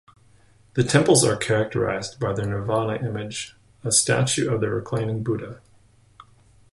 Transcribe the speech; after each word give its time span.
The 0.73 0.83
temples 0.83 1.23
are 1.23 1.35
characterised 1.35 2.19
by 2.19 2.33
the 2.33 2.43
Nirvana 2.43 3.07
image, 3.07 3.55
a 3.83 3.91
statue 3.91 4.51
of 4.51 4.59
the 4.59 4.71
reclining 4.71 5.21
Buddha. 5.21 5.61